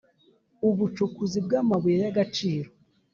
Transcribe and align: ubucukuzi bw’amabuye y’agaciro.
ubucukuzi 0.67 1.39
bw’amabuye 1.45 1.97
y’agaciro. 2.03 2.69